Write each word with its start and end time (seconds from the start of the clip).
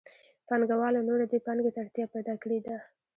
پانګوالو 0.47 1.05
نوره 1.09 1.25
دې 1.31 1.39
پانګې 1.45 1.71
ته 1.73 1.79
اړتیا 1.83 2.05
پیدا 2.15 2.33
کړې 2.43 2.59
ده 2.65 2.77